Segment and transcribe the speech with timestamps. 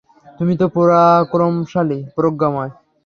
[0.37, 2.71] তুমি তো পুরাক্রমশালী, প্রজ্ঞাময়।